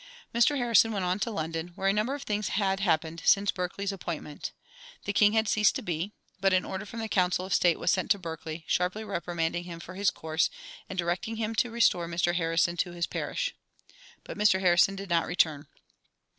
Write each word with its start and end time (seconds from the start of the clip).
Mr. 0.33 0.57
Harrison 0.57 0.91
went 0.91 1.05
on 1.05 1.19
to 1.19 1.29
London, 1.29 1.73
where 1.75 1.87
a 1.87 1.93
number 1.93 2.15
of 2.15 2.23
things 2.23 2.47
had 2.47 2.79
happened 2.79 3.21
since 3.23 3.51
Berkeley's 3.51 3.91
appointment. 3.91 4.51
The 5.05 5.13
king 5.13 5.33
had 5.33 5.47
ceased 5.47 5.75
to 5.75 5.83
be; 5.83 6.11
but 6.39 6.53
an 6.53 6.65
order 6.65 6.87
from 6.87 7.01
the 7.01 7.07
Council 7.07 7.45
of 7.45 7.53
State 7.53 7.77
was 7.77 7.91
sent 7.91 8.09
to 8.09 8.17
Berkeley, 8.17 8.63
sharply 8.65 9.03
reprimanding 9.03 9.65
him 9.65 9.79
for 9.79 9.93
his 9.93 10.09
course, 10.09 10.49
and 10.89 10.97
directing 10.97 11.35
him 11.35 11.53
to 11.53 11.69
restore 11.69 12.07
Mr. 12.07 12.33
Harrison 12.33 12.77
to 12.77 12.93
his 12.93 13.05
parish. 13.05 13.53
But 14.23 14.39
Mr. 14.39 14.59
Harrison 14.59 14.95
did 14.95 15.11
not 15.11 15.27
return. 15.27 15.67